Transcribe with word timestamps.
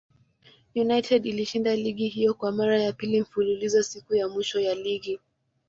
United 0.75 1.25
ilishinda 1.25 1.75
ligi 1.75 2.07
hiyo 2.07 2.33
kwa 2.33 2.51
mara 2.51 2.79
ya 2.83 2.93
pili 2.93 3.21
mfululizo 3.21 3.83
siku 3.83 4.15
ya 4.15 4.27
mwisho 4.27 4.59
ya 4.59 4.75
ligi. 4.75 5.19